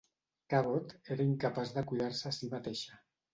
Cabot 0.53 0.95
era 1.15 1.27
incapaç 1.33 1.75
de 1.75 1.85
cuidar-se 1.93 2.27
a 2.31 2.33
sí 2.39 2.51
mateixa. 2.57 2.99